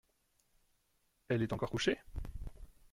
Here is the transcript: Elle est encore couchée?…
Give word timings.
Elle 1.29 1.43
est 1.43 1.53
encore 1.53 1.69
couchée?… 1.69 1.99